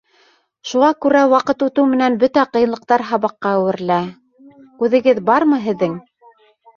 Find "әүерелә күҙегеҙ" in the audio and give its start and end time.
3.59-5.21